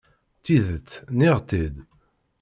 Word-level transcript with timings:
Tidet, 0.43 0.89
nniɣ-tt-id. 1.13 1.75